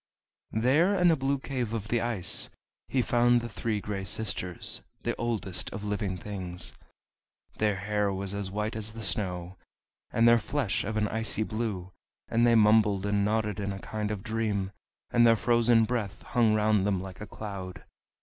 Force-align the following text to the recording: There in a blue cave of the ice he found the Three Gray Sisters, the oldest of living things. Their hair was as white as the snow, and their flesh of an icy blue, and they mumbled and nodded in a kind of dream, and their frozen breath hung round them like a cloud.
There 0.55 0.95
in 0.97 1.11
a 1.11 1.15
blue 1.15 1.37
cave 1.37 1.73
of 1.73 1.89
the 1.89 2.01
ice 2.01 2.49
he 2.87 3.03
found 3.03 3.39
the 3.41 3.47
Three 3.49 3.79
Gray 3.79 4.03
Sisters, 4.03 4.81
the 5.03 5.15
oldest 5.17 5.69
of 5.69 5.83
living 5.83 6.17
things. 6.17 6.73
Their 7.59 7.75
hair 7.75 8.11
was 8.11 8.33
as 8.33 8.49
white 8.49 8.75
as 8.75 8.93
the 8.93 9.03
snow, 9.03 9.57
and 10.09 10.27
their 10.27 10.39
flesh 10.39 10.83
of 10.83 10.97
an 10.97 11.07
icy 11.07 11.43
blue, 11.43 11.91
and 12.29 12.47
they 12.47 12.55
mumbled 12.55 13.05
and 13.05 13.23
nodded 13.23 13.59
in 13.59 13.71
a 13.71 13.77
kind 13.77 14.09
of 14.09 14.23
dream, 14.23 14.71
and 15.11 15.27
their 15.27 15.35
frozen 15.35 15.85
breath 15.85 16.23
hung 16.23 16.55
round 16.55 16.83
them 16.87 16.99
like 16.99 17.21
a 17.21 17.27
cloud. 17.27 17.83